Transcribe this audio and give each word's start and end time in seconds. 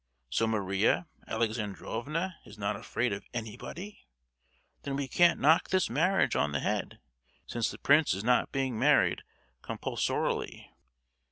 So 0.31 0.47
Maria 0.47 1.05
Alexandrovna 1.27 2.39
is 2.43 2.57
not 2.57 2.75
afraid 2.75 3.13
of 3.13 3.23
anybody? 3.35 4.07
Then 4.81 4.95
we 4.95 5.07
can't 5.07 5.39
knock 5.39 5.69
this 5.69 5.91
marriage 5.91 6.35
on 6.35 6.53
the 6.53 6.59
head—since 6.59 7.69
the 7.69 7.77
prince 7.77 8.15
is 8.15 8.23
not 8.23 8.51
being 8.51 8.79
married 8.79 9.21
compulsorily!" 9.61 10.71